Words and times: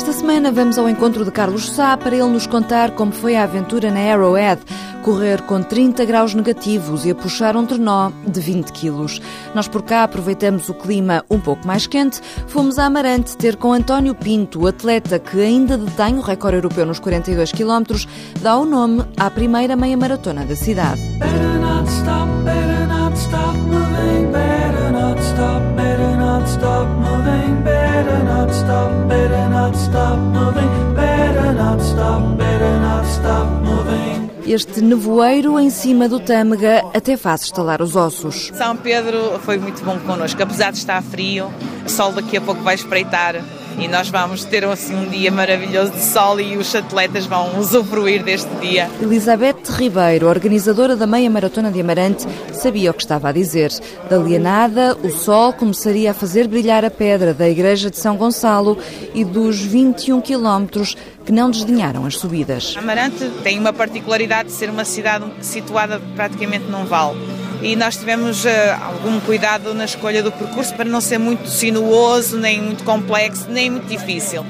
Esta 0.00 0.14
semana 0.14 0.50
vamos 0.50 0.78
ao 0.78 0.88
encontro 0.88 1.26
de 1.26 1.30
Carlos 1.30 1.72
Sá 1.72 1.94
para 1.94 2.16
ele 2.16 2.24
nos 2.24 2.46
contar 2.46 2.92
como 2.92 3.12
foi 3.12 3.36
a 3.36 3.44
aventura 3.44 3.90
na 3.90 4.00
Arrowhead, 4.00 4.62
correr 5.02 5.42
com 5.42 5.62
30 5.62 6.06
graus 6.06 6.32
negativos 6.32 7.04
e 7.04 7.10
a 7.10 7.14
puxar 7.14 7.54
um 7.54 7.66
trenó 7.66 8.10
de 8.26 8.40
20 8.40 8.72
quilos. 8.72 9.20
Nós 9.54 9.68
por 9.68 9.82
cá 9.82 10.02
aproveitamos 10.04 10.70
o 10.70 10.74
clima 10.74 11.22
um 11.28 11.38
pouco 11.38 11.66
mais 11.66 11.86
quente, 11.86 12.18
fomos 12.46 12.78
a 12.78 12.86
Amarante 12.86 13.36
ter 13.36 13.56
com 13.56 13.74
António 13.74 14.14
Pinto, 14.14 14.66
atleta 14.66 15.18
que 15.18 15.38
ainda 15.38 15.76
detém 15.76 16.16
o 16.16 16.22
recorde 16.22 16.56
europeu 16.56 16.86
nos 16.86 16.98
42 16.98 17.52
quilómetros, 17.52 18.08
dá 18.40 18.56
o 18.56 18.64
nome 18.64 19.04
à 19.18 19.30
primeira 19.30 19.76
meia 19.76 19.98
maratona 19.98 20.46
da 20.46 20.56
cidade. 20.56 20.98
Better 21.18 21.60
not 21.60 21.86
stop, 21.90 22.26
better 22.42 22.86
not 22.88 23.18
stop 23.18 23.54
moving, 23.58 24.32
better 24.32 24.92
not 24.92 25.20
stop, 25.20 25.69
not 26.40 26.48
stop 26.48 26.88
moving, 26.88 27.62
better 27.62 28.24
not 28.24 28.50
stop, 28.54 29.08
better 29.08 29.48
not 29.50 29.76
stop 29.76 30.18
moving, 30.18 30.94
better 30.94 31.52
not 31.52 31.80
stop, 31.82 32.38
better 32.38 32.80
not 32.80 33.04
stop 33.06 33.46
moving. 33.62 34.30
Este 34.46 34.80
nevoeiro 34.80 35.60
em 35.60 35.70
cima 35.70 36.08
do 36.08 36.18
Tâmega 36.18 36.82
até 36.94 37.16
faz 37.16 37.42
estalar 37.42 37.82
os 37.82 37.94
ossos. 37.94 38.50
São 38.54 38.76
Pedro 38.76 39.38
foi 39.40 39.58
muito 39.58 39.84
bom 39.84 39.98
connosco, 40.00 40.42
apesar 40.42 40.72
de 40.72 40.78
estar 40.78 41.02
frio, 41.02 41.52
o 41.84 41.88
sol 41.88 42.12
daqui 42.12 42.36
a 42.36 42.40
pouco 42.40 42.62
vai 42.62 42.74
espreitar 42.74 43.36
e 43.80 43.88
nós 43.88 44.10
vamos 44.10 44.44
ter 44.44 44.64
assim 44.64 44.94
um 44.94 45.08
dia 45.08 45.32
maravilhoso 45.32 45.92
de 45.92 46.02
sol 46.02 46.38
e 46.38 46.56
os 46.56 46.74
atletas 46.74 47.24
vão 47.24 47.58
usufruir 47.58 48.22
deste 48.22 48.50
dia. 48.56 48.90
Elizabeth 49.00 49.62
Ribeiro, 49.70 50.28
organizadora 50.28 50.94
da 50.94 51.06
meia 51.06 51.30
maratona 51.30 51.70
de 51.70 51.80
Amarante, 51.80 52.26
sabia 52.52 52.90
o 52.90 52.94
que 52.94 53.02
estava 53.02 53.30
a 53.30 53.32
dizer. 53.32 53.72
Dali 54.08 54.36
a 54.36 54.38
nada, 54.38 54.96
o 55.02 55.10
sol 55.10 55.52
começaria 55.54 56.10
a 56.10 56.14
fazer 56.14 56.46
brilhar 56.46 56.84
a 56.84 56.90
pedra 56.90 57.32
da 57.32 57.48
igreja 57.48 57.90
de 57.90 57.96
São 57.96 58.16
Gonçalo 58.16 58.76
e 59.14 59.24
dos 59.24 59.60
21 59.60 60.20
quilómetros 60.20 60.94
que 61.24 61.32
não 61.32 61.50
desdenharam 61.50 62.04
as 62.04 62.16
subidas. 62.16 62.74
Amarante 62.76 63.30
tem 63.42 63.58
uma 63.58 63.72
particularidade 63.72 64.48
de 64.48 64.54
ser 64.54 64.68
uma 64.68 64.84
cidade 64.84 65.24
situada 65.40 66.00
praticamente 66.14 66.66
num 66.66 66.84
vale 66.84 67.18
e 67.62 67.76
nós 67.76 67.96
tivemos 67.96 68.44
uh, 68.44 68.48
algum 68.82 69.20
cuidado 69.20 69.74
na 69.74 69.84
escolha 69.84 70.22
do 70.22 70.32
percurso 70.32 70.74
para 70.74 70.84
não 70.84 71.00
ser 71.00 71.18
muito 71.18 71.48
sinuoso, 71.48 72.38
nem 72.38 72.60
muito 72.60 72.84
complexo, 72.84 73.46
nem 73.48 73.70
muito 73.70 73.86
difícil. 73.86 74.44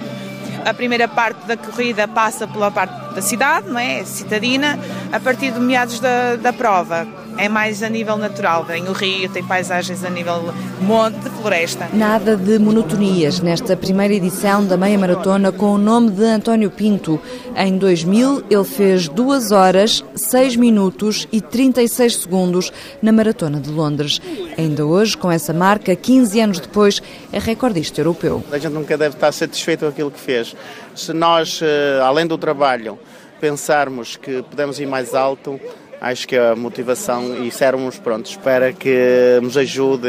A 0.65 0.75
primeira 0.75 1.09
parte 1.09 1.47
da 1.47 1.57
corrida 1.57 2.07
passa 2.07 2.47
pela 2.47 2.71
parte 2.71 3.15
da 3.15 3.23
cidade, 3.23 3.69
não 3.69 3.79
é? 3.79 4.05
Citadina, 4.05 4.79
a 5.11 5.19
partir 5.19 5.53
de 5.53 5.61
meados 5.61 5.99
da, 6.01 6.37
da 6.37 6.53
prova 6.53 7.07
é 7.39 7.49
mais 7.49 7.83
a 7.83 7.89
nível 7.89 8.17
natural. 8.17 8.65
Tem 8.65 8.89
o 8.89 8.93
rio, 8.93 9.29
tem 9.31 9.43
paisagens 9.45 10.05
a 10.05 10.11
nível 10.11 10.53
monte, 10.81 11.19
de 11.19 11.31
floresta. 11.31 11.89
Nada 11.93 12.37
de 12.37 12.59
monotonias 12.59 13.41
nesta 13.41 13.77
primeira 13.77 14.15
edição 14.15 14.65
da 14.65 14.77
meia 14.77 14.99
maratona 14.99 15.53
com 15.53 15.73
o 15.75 15.79
nome 15.79 16.11
de 16.11 16.25
António 16.25 16.71
Pinto. 16.71 17.21
Em 17.57 17.77
2000, 17.77 18.45
ele 18.51 18.65
fez 18.65 19.09
2 19.09 19.53
horas, 19.53 20.05
6 20.15 20.57
minutos 20.57 21.27
e 21.33 21.41
36 21.41 22.17
segundos 22.17 22.73
na 23.03 23.13
maratona 23.13 23.61
de 23.61 23.71
Londres. 23.71 24.21
Ainda 24.57 24.85
hoje, 24.85 25.17
com 25.17 25.31
essa 25.31 25.53
marca, 25.53 25.95
15 25.95 26.41
anos 26.41 26.61
depois, 26.61 27.03
é 27.33 27.39
recordista 27.39 28.01
europeu. 28.01 28.43
A 28.51 28.59
gente 28.59 28.73
nunca 28.73 28.97
deve 28.97 29.15
estar 29.15 29.33
satisfeito 29.33 29.81
com 29.81 29.89
aquilo 29.89 30.11
que 30.11 30.21
fez. 30.21 30.55
Se 30.95 31.13
nós, 31.13 31.61
eh, 31.63 32.01
além 32.03 32.27
do 32.27 32.37
trabalho, 32.37 32.99
pensarmos 33.41 34.17
que 34.17 34.43
podemos 34.43 34.79
ir 34.79 34.87
mais 34.87 35.15
alto, 35.15 35.59
acho 36.01 36.27
que 36.27 36.37
a 36.37 36.57
motivação 36.57 37.45
e 37.45 37.51
sermos 37.51 37.99
prontos 37.99 38.37
para 38.37 38.73
que 38.73 39.39
nos 39.43 39.57
ajude, 39.57 40.09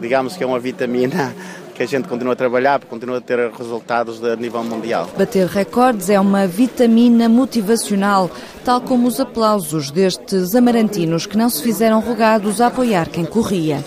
digamos 0.00 0.36
que 0.36 0.44
é 0.44 0.46
uma 0.46 0.60
vitamina 0.60 1.34
que 1.74 1.82
a 1.82 1.86
gente 1.86 2.06
continua 2.06 2.34
a 2.34 2.36
trabalhar, 2.36 2.78
continua 2.84 3.18
a 3.18 3.20
ter 3.22 3.50
resultados 3.50 4.22
a 4.22 4.36
nível 4.36 4.62
mundial. 4.62 5.08
Bater 5.16 5.46
recordes 5.46 6.10
é 6.10 6.20
uma 6.20 6.46
vitamina 6.46 7.28
motivacional, 7.28 8.30
tal 8.64 8.82
como 8.82 9.08
os 9.08 9.18
aplausos 9.18 9.90
destes 9.90 10.54
amarantinos 10.54 11.24
que 11.24 11.38
não 11.38 11.48
se 11.48 11.62
fizeram 11.62 12.00
rogados 12.00 12.60
a 12.60 12.66
apoiar 12.66 13.08
quem 13.08 13.24
corria. 13.24 13.82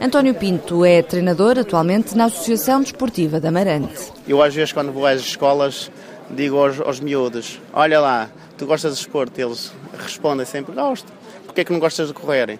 António 0.00 0.34
Pinto 0.34 0.84
é 0.84 1.02
treinador 1.02 1.58
atualmente 1.58 2.16
na 2.16 2.24
Associação 2.24 2.80
Desportiva 2.80 3.38
da 3.38 3.48
Amarante. 3.48 4.10
Eu 4.26 4.42
às 4.42 4.54
vezes 4.54 4.72
quando 4.72 4.90
vou 4.90 5.06
às 5.06 5.20
escolas 5.20 5.90
digo 6.30 6.56
aos, 6.56 6.80
aos 6.80 6.98
miúdos, 6.98 7.60
olha 7.72 8.00
lá, 8.00 8.30
tu 8.56 8.66
gostas 8.66 8.94
de 8.94 9.00
esporte? 9.00 9.40
Eles 9.40 9.70
respondem 9.98 10.46
sempre, 10.46 10.74
gosto. 10.74 11.12
Porquê 11.44 11.62
é 11.62 11.64
que 11.64 11.72
não 11.72 11.78
gostas 11.80 12.08
de 12.08 12.14
correr? 12.14 12.58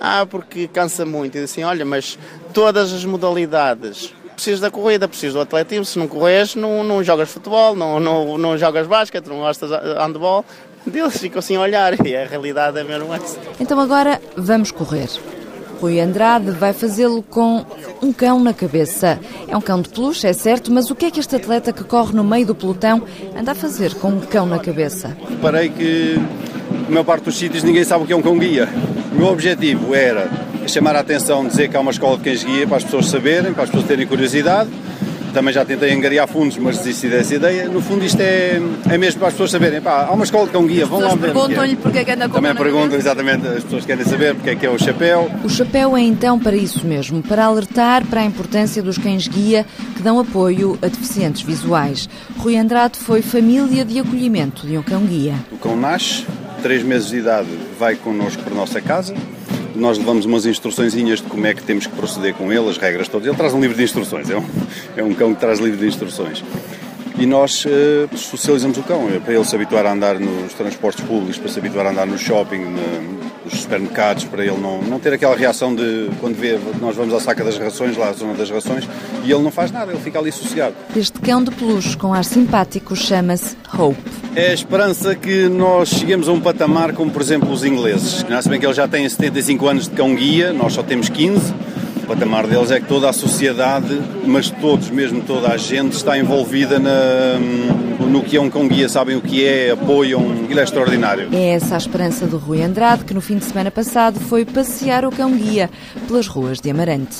Ah, 0.00 0.26
porque 0.26 0.68
cansa 0.68 1.04
muito. 1.06 1.38
E 1.38 1.42
assim, 1.42 1.62
olha, 1.62 1.84
mas 1.84 2.18
todas 2.52 2.92
as 2.92 3.04
modalidades 3.04 4.14
precisas 4.34 4.60
da 4.60 4.70
corrida, 4.70 5.08
precisas 5.08 5.34
do 5.34 5.40
atletismo. 5.40 5.84
Se 5.84 5.98
não 5.98 6.06
corres, 6.06 6.54
não, 6.54 6.84
não 6.84 7.02
jogas 7.02 7.30
futebol, 7.30 7.74
não, 7.74 7.98
não, 7.98 8.38
não 8.38 8.56
jogas 8.56 8.86
basquete, 8.86 9.26
não 9.26 9.38
gostas 9.38 9.70
de 9.70 9.94
handball. 9.98 10.44
Eles 10.86 11.18
ficam 11.18 11.40
assim 11.40 11.56
a 11.56 11.60
olhar 11.60 12.06
e 12.06 12.14
a 12.14 12.26
realidade 12.26 12.78
é 12.78 12.84
mesmo 12.84 13.12
essa. 13.12 13.38
Então 13.58 13.80
agora 13.80 14.20
vamos 14.36 14.70
correr. 14.70 15.08
Rui 15.80 16.00
Andrade 16.00 16.52
vai 16.52 16.72
fazê-lo 16.72 17.22
com 17.22 17.64
um 18.00 18.12
cão 18.12 18.40
na 18.40 18.54
cabeça. 18.54 19.18
É 19.46 19.56
um 19.56 19.60
cão 19.60 19.82
de 19.82 19.88
peluche, 19.88 20.26
é 20.26 20.32
certo, 20.32 20.72
mas 20.72 20.90
o 20.90 20.94
que 20.94 21.06
é 21.06 21.10
que 21.10 21.20
este 21.20 21.36
atleta 21.36 21.72
que 21.72 21.84
corre 21.84 22.14
no 22.14 22.24
meio 22.24 22.46
do 22.46 22.54
pelotão 22.54 23.02
anda 23.38 23.52
a 23.52 23.54
fazer 23.54 23.94
com 23.94 24.08
um 24.08 24.20
cão 24.20 24.46
na 24.46 24.58
cabeça? 24.58 25.16
Reparei 25.28 25.68
que, 25.68 26.18
na 26.86 26.90
maior 26.90 27.04
parte 27.04 27.24
dos 27.24 27.36
sítios, 27.36 27.62
ninguém 27.62 27.84
sabe 27.84 28.04
o 28.04 28.06
que 28.06 28.12
é 28.12 28.16
um 28.16 28.22
cão-guia. 28.22 28.68
O 29.12 29.16
meu 29.16 29.28
objetivo 29.28 29.94
era 29.94 30.28
chamar 30.66 30.96
a 30.96 31.00
atenção, 31.00 31.46
dizer 31.46 31.68
que 31.68 31.76
há 31.76 31.80
uma 31.80 31.90
escola 31.90 32.16
de 32.16 32.24
cães-guia 32.24 32.66
para 32.66 32.76
as 32.78 32.84
pessoas 32.84 33.06
saberem, 33.06 33.52
para 33.52 33.64
as 33.64 33.70
pessoas 33.70 33.86
terem 33.86 34.06
curiosidade 34.06 34.70
também 35.36 35.52
já 35.52 35.66
tentei 35.66 35.92
angariar 35.92 36.26
fundos, 36.26 36.56
mas 36.56 36.78
desisti 36.78 37.08
dessa 37.08 37.34
ideia. 37.34 37.68
No 37.68 37.82
fundo, 37.82 38.02
isto 38.02 38.18
é, 38.22 38.58
é 38.88 38.96
mesmo 38.96 39.18
para 39.18 39.28
as 39.28 39.34
pessoas 39.34 39.50
saberem. 39.50 39.82
Pá, 39.82 40.06
há 40.06 40.12
uma 40.12 40.24
escola 40.24 40.46
de 40.46 40.52
cão 40.52 40.66
guia, 40.66 40.86
vão 40.86 40.98
lá 40.98 41.14
ver. 41.14 41.32
perguntam-lhe 41.32 41.74
é. 41.74 41.76
porque 41.76 41.98
é 41.98 42.04
que 42.04 42.10
anda 42.12 42.26
com 42.26 42.36
Também 42.36 42.54
perguntam, 42.54 42.98
exatamente, 42.98 43.46
as 43.46 43.62
pessoas 43.64 43.84
querem 43.84 44.06
saber 44.06 44.34
porque 44.34 44.48
é 44.48 44.56
que 44.56 44.64
é 44.64 44.70
o 44.70 44.78
chapéu. 44.78 45.30
O 45.44 45.50
chapéu 45.50 45.94
é 45.94 46.00
então 46.00 46.38
para 46.38 46.56
isso 46.56 46.86
mesmo, 46.86 47.22
para 47.22 47.44
alertar 47.44 48.06
para 48.06 48.22
a 48.22 48.24
importância 48.24 48.82
dos 48.82 48.96
cães 48.96 49.28
guia 49.28 49.66
que 49.94 50.02
dão 50.02 50.18
apoio 50.18 50.78
a 50.80 50.86
deficientes 50.86 51.42
visuais. 51.42 52.08
Rui 52.38 52.56
Andrade 52.56 52.98
foi 52.98 53.20
família 53.20 53.84
de 53.84 53.98
acolhimento 53.98 54.66
de 54.66 54.78
um 54.78 54.82
cão 54.82 55.02
guia. 55.02 55.34
O 55.52 55.58
cão 55.58 55.76
nasce, 55.76 56.24
três 56.66 56.82
meses 56.82 57.10
de 57.10 57.18
idade, 57.18 57.48
vai 57.78 57.94
connosco 57.94 58.42
para 58.42 58.52
a 58.52 58.56
nossa 58.56 58.80
casa 58.80 59.14
nós 59.76 59.98
levamos 59.98 60.24
umas 60.24 60.46
instruçõezinhas 60.46 61.20
de 61.20 61.26
como 61.28 61.46
é 61.46 61.54
que 61.54 61.62
temos 61.62 61.86
que 61.86 61.94
proceder 61.94 62.34
com 62.34 62.50
ele, 62.50 62.68
as 62.68 62.78
regras 62.78 63.08
todas. 63.08 63.26
Ele 63.26 63.36
traz 63.36 63.52
um 63.52 63.60
livro 63.60 63.76
de 63.76 63.84
instruções, 63.84 64.30
é 64.30 64.36
um, 64.36 64.44
é 64.96 65.02
um 65.02 65.12
cão 65.12 65.34
que 65.34 65.40
traz 65.40 65.60
livro 65.60 65.78
de 65.78 65.86
instruções. 65.86 66.42
E 67.18 67.26
nós 67.26 67.64
uh, 67.66 68.16
socializamos 68.16 68.78
o 68.78 68.82
cão, 68.82 69.06
é 69.14 69.20
para 69.20 69.34
ele 69.34 69.44
se 69.44 69.54
habituar 69.54 69.84
a 69.84 69.92
andar 69.92 70.18
nos 70.18 70.54
transportes 70.54 71.04
públicos, 71.04 71.36
para 71.36 71.50
se 71.50 71.58
habituar 71.58 71.86
a 71.86 71.90
andar 71.90 72.06
no 72.06 72.16
shopping, 72.16 72.64
nos 73.46 73.62
supermercados, 73.62 74.24
para 74.24 74.44
ele 74.44 74.58
não, 74.58 74.82
não 74.82 74.98
ter 74.98 75.12
aquela 75.12 75.36
reação 75.36 75.74
de 75.74 76.10
quando 76.20 76.36
vê, 76.36 76.58
nós 76.80 76.96
vamos 76.96 77.14
à 77.14 77.20
saca 77.20 77.44
das 77.44 77.56
rações, 77.56 77.96
lá 77.96 78.10
à 78.10 78.12
zona 78.12 78.34
das 78.34 78.50
rações, 78.50 78.88
e 79.24 79.32
ele 79.32 79.42
não 79.42 79.50
faz 79.50 79.70
nada, 79.70 79.92
ele 79.92 80.00
fica 80.00 80.18
ali 80.18 80.32
sossegado. 80.32 80.74
Este 80.94 81.18
cão 81.20 81.42
de 81.42 81.50
peluche 81.52 81.96
com 81.96 82.12
ar 82.12 82.24
simpático 82.24 82.94
chama-se 82.96 83.56
Hope. 83.72 83.98
É 84.34 84.50
a 84.50 84.54
esperança 84.54 85.14
que 85.14 85.48
nós 85.48 85.88
cheguemos 85.88 86.28
a 86.28 86.32
um 86.32 86.40
patamar 86.40 86.92
como, 86.92 87.10
por 87.10 87.22
exemplo, 87.22 87.50
os 87.50 87.64
ingleses. 87.64 88.24
Se 88.42 88.48
bem 88.48 88.60
que 88.60 88.66
eles 88.66 88.76
já 88.76 88.86
têm 88.86 89.08
75 89.08 89.66
anos 89.66 89.88
de 89.88 89.94
cão-guia, 89.94 90.52
nós 90.52 90.74
só 90.74 90.82
temos 90.82 91.08
15. 91.08 91.54
O 92.06 92.08
patamar 92.10 92.46
deles 92.46 92.70
é 92.70 92.78
que 92.78 92.86
toda 92.86 93.10
a 93.10 93.12
sociedade, 93.12 94.00
mas 94.24 94.48
todos, 94.48 94.90
mesmo 94.90 95.22
toda 95.22 95.48
a 95.48 95.56
gente, 95.56 95.94
está 95.94 96.16
envolvida 96.16 96.78
na, 96.78 97.36
no 98.06 98.22
que 98.22 98.36
é 98.36 98.40
um 98.40 98.48
cão-guia, 98.48 98.88
sabem 98.88 99.16
o 99.16 99.20
que 99.20 99.44
é, 99.44 99.72
apoiam, 99.72 100.44
aquilo 100.44 100.60
é 100.60 100.62
extraordinário. 100.62 101.28
É 101.32 101.48
essa 101.48 101.74
a 101.74 101.78
esperança 101.78 102.24
do 102.24 102.38
Rui 102.38 102.62
Andrade, 102.62 103.04
que 103.04 103.12
no 103.12 103.20
fim 103.20 103.38
de 103.38 103.44
semana 103.44 103.72
passado 103.72 104.20
foi 104.20 104.44
passear 104.44 105.04
o 105.04 105.10
cão-guia 105.10 105.68
pelas 106.06 106.28
ruas 106.28 106.60
de 106.60 106.70
Amarante. 106.70 107.16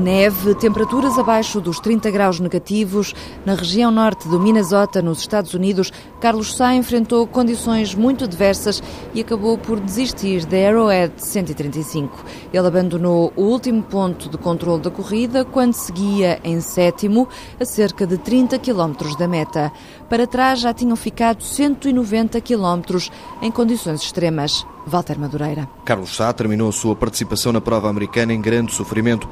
Neve, 0.00 0.54
temperaturas 0.54 1.18
abaixo 1.18 1.60
dos 1.60 1.78
30 1.78 2.10
graus 2.10 2.40
negativos. 2.40 3.14
Na 3.44 3.54
região 3.54 3.90
norte 3.90 4.26
do 4.26 4.40
Minnesota, 4.40 5.02
nos 5.02 5.20
Estados 5.20 5.52
Unidos, 5.52 5.92
Carlos 6.20 6.56
Sá 6.56 6.74
enfrentou 6.74 7.26
condições 7.26 7.94
muito 7.94 8.24
adversas 8.24 8.82
e 9.12 9.20
acabou 9.20 9.58
por 9.58 9.78
desistir 9.78 10.46
da 10.46 10.56
Arrowhead 10.56 11.12
135. 11.18 12.24
Ele 12.52 12.66
abandonou 12.66 13.30
o 13.36 13.42
último 13.42 13.82
ponto 13.82 14.30
de 14.30 14.38
controle 14.38 14.82
da 14.82 14.90
corrida 14.90 15.44
quando 15.44 15.74
seguia 15.74 16.40
em 16.42 16.60
sétimo, 16.60 17.28
a 17.60 17.64
cerca 17.64 18.06
de 18.06 18.16
30 18.16 18.58
quilómetros 18.58 19.14
da 19.16 19.28
meta. 19.28 19.70
Para 20.08 20.26
trás 20.26 20.60
já 20.60 20.72
tinham 20.72 20.96
ficado 20.96 21.42
190 21.42 22.40
quilómetros 22.40 23.10
em 23.42 23.50
condições 23.50 24.00
extremas. 24.00 24.66
Walter 24.86 25.18
Madureira. 25.18 25.68
Carlos 25.84 26.16
Sá 26.16 26.32
terminou 26.32 26.70
a 26.70 26.72
sua 26.72 26.96
participação 26.96 27.52
na 27.52 27.60
prova 27.60 27.88
americana 27.88 28.32
em 28.32 28.40
grande 28.40 28.72
sofrimento 28.74 29.28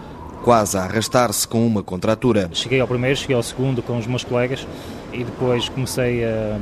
quase 0.49 0.79
a 0.79 0.85
arrastar-se 0.85 1.47
com 1.47 1.67
uma 1.67 1.83
contratura. 1.83 2.49
Cheguei 2.55 2.81
ao 2.81 2.89
primeiro, 2.89 3.15
cheguei 3.15 3.37
ao 3.37 3.43
segundo 3.43 3.83
com 3.83 3.99
os 3.99 4.07
meus 4.07 4.25
colegas 4.25 4.67
e 5.13 5.23
depois 5.23 5.69
comecei 5.69 6.25
a, 6.25 6.59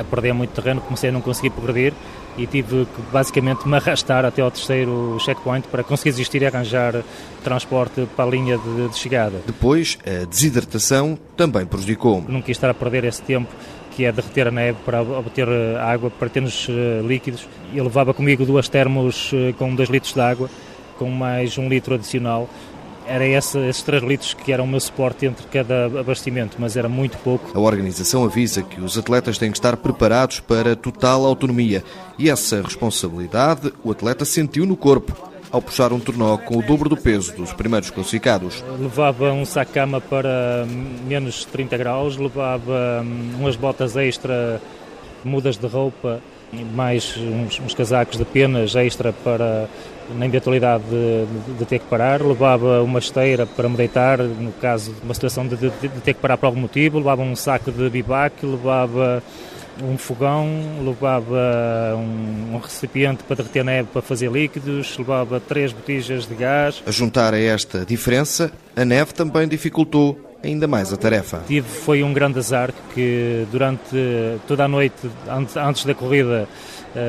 a 0.00 0.04
perder 0.04 0.32
muito 0.32 0.50
terreno, 0.50 0.80
comecei 0.80 1.10
a 1.10 1.12
não 1.12 1.20
conseguir 1.20 1.50
progredir 1.50 1.92
e 2.38 2.46
tive 2.46 2.84
que 2.86 3.02
basicamente 3.12 3.66
me 3.66 3.74
arrastar 3.74 4.24
até 4.24 4.40
ao 4.40 4.52
terceiro 4.52 5.16
checkpoint 5.18 5.66
para 5.66 5.82
conseguir 5.82 6.10
existir 6.10 6.42
e 6.42 6.46
arranjar 6.46 7.02
transporte 7.42 8.06
para 8.14 8.24
a 8.24 8.28
linha 8.30 8.56
de, 8.56 8.90
de 8.90 8.96
chegada. 8.96 9.42
Depois, 9.44 9.98
a 10.06 10.24
desidratação 10.24 11.18
também 11.36 11.66
prejudicou-me. 11.66 12.32
Não 12.32 12.40
quis 12.40 12.56
estar 12.56 12.70
a 12.70 12.74
perder 12.74 13.02
esse 13.02 13.22
tempo 13.22 13.52
que 13.96 14.04
é 14.04 14.12
derreter 14.12 14.46
a 14.46 14.52
neve 14.52 14.78
para 14.86 15.02
obter 15.02 15.48
eh, 15.48 15.76
água, 15.80 16.08
para 16.08 16.28
termos 16.28 16.68
uh, 16.68 17.04
líquidos. 17.04 17.48
Eu 17.74 17.82
levava 17.82 18.14
comigo 18.14 18.46
duas 18.46 18.68
termos 18.68 19.32
uh, 19.32 19.52
com 19.58 19.74
2 19.74 19.90
litros 19.90 20.14
de 20.14 20.20
água, 20.20 20.48
com 20.98 21.10
mais 21.10 21.58
um 21.58 21.68
litro 21.68 21.96
adicional 21.96 22.48
era 23.06 23.26
esse, 23.26 23.58
esses 23.58 23.82
3 23.82 24.02
litros 24.02 24.34
que 24.34 24.52
eram 24.52 24.64
o 24.64 24.68
meu 24.68 24.80
suporte 24.80 25.26
entre 25.26 25.46
cada 25.46 25.86
abastecimento, 25.86 26.56
mas 26.58 26.76
era 26.76 26.88
muito 26.88 27.18
pouco. 27.18 27.56
A 27.56 27.60
organização 27.60 28.24
avisa 28.24 28.62
que 28.62 28.80
os 28.80 28.96
atletas 28.96 29.38
têm 29.38 29.50
que 29.50 29.58
estar 29.58 29.76
preparados 29.76 30.40
para 30.40 30.76
total 30.76 31.24
autonomia 31.24 31.84
e 32.18 32.30
essa 32.30 32.62
responsabilidade 32.62 33.72
o 33.84 33.90
atleta 33.90 34.24
sentiu 34.24 34.66
no 34.66 34.76
corpo 34.76 35.32
ao 35.52 35.60
puxar 35.60 35.92
um 35.92 36.00
tornó 36.00 36.38
com 36.38 36.56
o 36.56 36.62
dobro 36.62 36.88
do 36.88 36.96
peso 36.96 37.36
dos 37.36 37.52
primeiros 37.52 37.90
classificados. 37.90 38.64
Levava 38.80 39.32
um 39.32 39.44
saco-cama 39.44 40.00
para 40.00 40.66
menos 41.06 41.44
30 41.44 41.76
graus, 41.76 42.16
levava 42.16 43.02
hum, 43.04 43.32
umas 43.38 43.54
botas 43.54 43.94
extra, 43.94 44.60
mudas 45.22 45.58
de 45.58 45.66
roupa, 45.66 46.20
mais 46.74 47.16
uns, 47.18 47.60
uns 47.60 47.74
casacos 47.74 48.16
de 48.16 48.24
penas 48.24 48.74
extra 48.74 49.12
para 49.12 49.68
na 50.10 50.26
eventualidade 50.26 50.84
de, 50.84 51.26
de, 51.26 51.58
de, 51.58 51.64
ter 51.64 51.78
que 51.78 51.86
parar, 51.86 52.22
levava 52.22 52.82
uma 52.82 52.98
esteira 52.98 53.46
para 53.46 53.68
me 53.68 53.76
deitar, 53.76 54.18
no 54.18 54.52
caso 54.52 54.92
de 54.92 55.02
uma 55.02 55.14
situação 55.14 55.46
de, 55.46 55.56
de, 55.56 55.70
ter 56.04 56.14
que 56.14 56.20
parar 56.20 56.36
por 56.36 56.46
algum 56.46 56.60
motivo, 56.60 56.98
levava 56.98 57.22
um 57.22 57.36
saco 57.36 57.70
de 57.70 57.88
bivac, 57.88 58.44
levava 58.44 59.22
um 59.82 59.96
fogão, 59.96 60.46
levava 60.84 61.96
um, 61.96 62.54
um, 62.54 62.58
recipiente 62.58 63.22
para 63.24 63.36
derreter 63.36 63.64
neve 63.64 63.88
para 63.92 64.02
fazer 64.02 64.30
líquidos, 64.30 64.96
levava 64.98 65.40
três 65.40 65.72
botijas 65.72 66.26
de 66.26 66.34
gás. 66.34 66.82
A 66.86 66.90
juntar 66.90 67.32
a 67.34 67.38
esta 67.38 67.84
diferença, 67.84 68.52
a 68.76 68.84
neve 68.84 69.14
também 69.14 69.48
dificultou 69.48 70.18
ainda 70.42 70.66
mais 70.66 70.92
a 70.92 70.96
tarefa. 70.96 71.42
Tive, 71.46 71.68
foi 71.68 72.02
um 72.02 72.12
grande 72.12 72.38
azar 72.38 72.72
que 72.94 73.46
durante 73.50 73.96
toda 74.46 74.64
a 74.64 74.68
noite, 74.68 75.08
antes 75.56 75.84
da 75.84 75.94
corrida, 75.94 76.48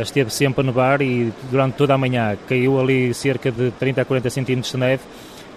esteve 0.01 0.29
sempre 0.29 0.61
a 0.61 0.63
nevar 0.63 1.01
e 1.01 1.31
durante 1.51 1.75
toda 1.75 1.93
a 1.93 1.97
manhã 1.97 2.37
caiu 2.47 2.79
ali 2.79 3.13
cerca 3.13 3.51
de 3.51 3.71
30 3.71 4.01
a 4.01 4.05
40 4.05 4.29
centímetros 4.29 4.71
de 4.71 4.77
neve, 4.77 5.03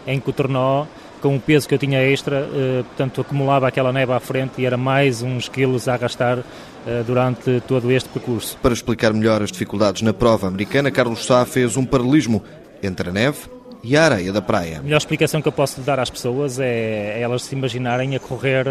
em 0.06 0.20
que 0.20 0.30
o 0.30 0.32
tornó, 0.32 0.86
com 1.20 1.36
o 1.36 1.40
peso 1.40 1.68
que 1.68 1.74
eu 1.74 1.78
tinha 1.78 2.00
extra, 2.02 2.48
eh, 2.52 2.82
portanto 2.82 3.20
acumulava 3.20 3.66
aquela 3.66 3.92
neve 3.92 4.12
à 4.12 4.20
frente 4.20 4.60
e 4.60 4.66
era 4.66 4.76
mais 4.76 5.22
uns 5.22 5.48
quilos 5.48 5.88
a 5.88 5.94
arrastar 5.94 6.38
eh, 6.86 7.02
durante 7.06 7.60
todo 7.66 7.90
este 7.90 8.08
percurso. 8.08 8.56
Para 8.58 8.72
explicar 8.72 9.12
melhor 9.12 9.42
as 9.42 9.50
dificuldades 9.50 10.02
na 10.02 10.12
prova 10.12 10.46
americana, 10.46 10.90
Carlos 10.90 11.24
Sá 11.24 11.44
fez 11.44 11.76
um 11.76 11.84
paralelismo 11.84 12.42
entre 12.82 13.10
a 13.10 13.12
neve 13.12 13.55
e 13.82 13.96
a 13.96 14.04
areia 14.04 14.32
da 14.32 14.42
praia. 14.42 14.78
A 14.78 14.82
melhor 14.82 14.98
explicação 14.98 15.40
que 15.40 15.48
eu 15.48 15.52
posso 15.52 15.80
dar 15.80 15.98
às 16.00 16.10
pessoas 16.10 16.58
é, 16.58 17.14
é 17.16 17.20
elas 17.20 17.42
se 17.42 17.54
imaginarem 17.54 18.16
a 18.16 18.20
correr 18.20 18.66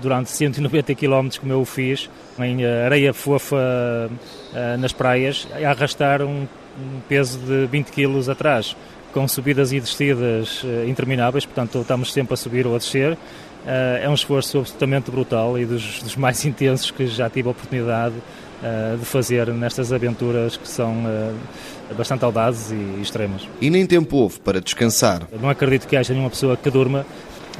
durante 0.00 0.30
190 0.30 0.94
km, 0.94 1.28
como 1.40 1.52
eu 1.52 1.60
o 1.60 1.64
fiz, 1.64 2.10
em 2.38 2.64
areia 2.64 3.12
fofa 3.12 3.56
uh, 3.56 4.78
nas 4.78 4.92
praias, 4.92 5.46
a 5.52 5.70
arrastar 5.70 6.22
um, 6.22 6.46
peso 7.08 7.38
de 7.38 7.66
20 7.66 7.90
kg 7.90 8.30
atrás, 8.30 8.76
com 9.12 9.26
subidas 9.26 9.72
e 9.72 9.80
descidas 9.80 10.62
intermináveis, 10.86 11.46
portanto 11.46 11.80
estamos 11.80 12.12
sempre 12.12 12.34
a 12.34 12.36
subir 12.36 12.66
ou 12.66 12.74
a 12.74 12.78
descer. 12.78 13.16
Uh, 13.66 14.04
é 14.04 14.08
um 14.08 14.14
esforço 14.14 14.58
absolutamente 14.58 15.10
brutal 15.10 15.58
e 15.58 15.66
dos, 15.66 16.02
dos 16.02 16.16
mais 16.16 16.42
intensos 16.46 16.90
que 16.90 17.06
já 17.06 17.28
tive 17.28 17.48
a 17.48 17.50
oportunidade 17.50 18.14
de 18.98 19.04
fazer 19.04 19.48
nestas 19.48 19.92
aventuras 19.92 20.56
que 20.56 20.66
são 20.66 21.04
bastante 21.94 22.24
audazes 22.24 22.70
e 22.72 23.02
extremas. 23.02 23.46
E 23.60 23.68
nem 23.68 23.84
tempo 23.84 24.16
houve 24.16 24.40
para 24.40 24.62
descansar. 24.62 25.28
não 25.40 25.50
acredito 25.50 25.86
que 25.86 25.94
haja 25.94 26.14
nenhuma 26.14 26.30
pessoa 26.30 26.56
que 26.56 26.70
durma, 26.70 27.04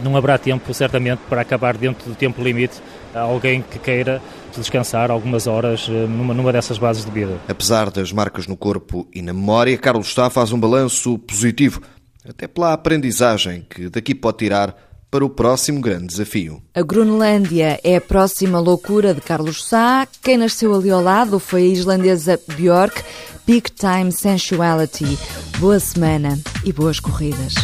não 0.03 0.17
haverá 0.17 0.39
tempo, 0.39 0.73
certamente, 0.75 1.21
para 1.29 1.41
acabar 1.43 1.77
dentro 1.77 2.09
do 2.09 2.17
tempo 2.17 2.43
limite 2.43 2.81
alguém 3.15 3.63
que 3.63 3.79
queira 3.79 4.21
descansar 4.55 5.11
algumas 5.11 5.47
horas 5.47 5.87
eh, 5.89 5.93
numa, 5.93 6.35
numa 6.35 6.53
dessas 6.53 6.79
bases 6.79 7.05
de 7.05 7.11
vida. 7.11 7.39
Apesar 7.49 7.91
das 7.91 8.13
marcas 8.13 8.47
no 8.47 8.57
corpo 8.57 9.07
e 9.15 9.23
na 9.23 9.33
memória, 9.33 9.77
Carlos 9.79 10.13
Sá 10.13 10.31
faz 10.31 10.53
um 10.53 10.59
balanço 10.59 11.19
positivo, 11.19 11.81
até 12.29 12.47
pela 12.47 12.73
aprendizagem 12.73 13.67
que 13.69 13.89
daqui 13.89 14.15
pode 14.15 14.39
tirar 14.39 14.75
para 15.11 15.25
o 15.25 15.31
próximo 15.31 15.81
grande 15.81 16.07
desafio. 16.07 16.63
A 16.75 16.83
Groenlândia 16.83 17.81
é 17.83 17.97
a 17.97 18.01
próxima 18.01 18.59
loucura 18.59 19.15
de 19.15 19.21
Carlos 19.21 19.65
Sá. 19.65 20.07
Quem 20.23 20.37
nasceu 20.37 20.75
ali 20.75 20.91
ao 20.91 21.03
lado 21.03 21.39
foi 21.39 21.63
a 21.63 21.67
islandesa 21.67 22.41
Björk. 22.57 23.03
Big 23.47 23.71
Time 23.71 24.11
Sensuality. 24.11 25.17
Boa 25.59 25.79
semana 25.79 26.37
e 26.65 26.73
boas 26.73 26.99
corridas. 26.99 27.55